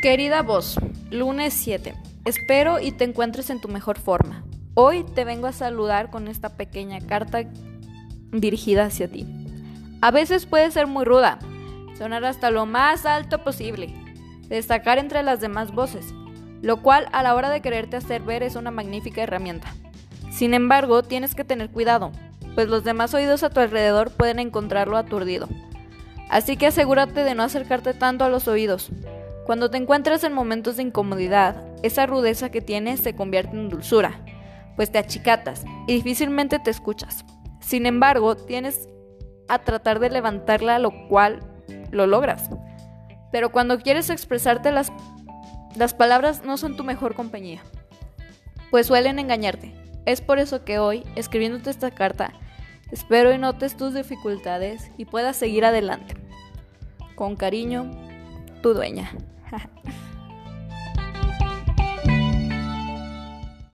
[0.00, 0.76] Querida voz,
[1.10, 1.94] lunes 7.
[2.24, 4.42] Espero y te encuentres en tu mejor forma.
[4.72, 7.42] Hoy te vengo a saludar con esta pequeña carta
[8.32, 9.26] dirigida hacia ti.
[10.00, 11.38] A veces puede ser muy ruda,
[11.98, 13.92] sonar hasta lo más alto posible,
[14.48, 16.14] destacar entre las demás voces,
[16.62, 19.68] lo cual a la hora de quererte hacer ver es una magnífica herramienta.
[20.32, 22.10] Sin embargo, tienes que tener cuidado,
[22.54, 25.46] pues los demás oídos a tu alrededor pueden encontrarlo aturdido.
[26.30, 28.90] Así que asegúrate de no acercarte tanto a los oídos.
[29.46, 34.20] Cuando te encuentres en momentos de incomodidad, esa rudeza que tienes se convierte en dulzura,
[34.76, 37.24] pues te achicatas y difícilmente te escuchas.
[37.60, 38.88] Sin embargo, tienes
[39.48, 41.40] a tratar de levantarla, lo cual
[41.90, 42.48] lo logras.
[43.32, 44.92] Pero cuando quieres expresarte, las,
[45.76, 47.62] las palabras no son tu mejor compañía,
[48.70, 49.74] pues suelen engañarte.
[50.06, 52.32] Es por eso que hoy, escribiéndote esta carta,
[52.90, 56.14] espero y notes tus dificultades y puedas seguir adelante.
[57.14, 57.90] Con cariño,
[58.62, 59.12] tu dueña.
[59.50, 59.99] 哈哈。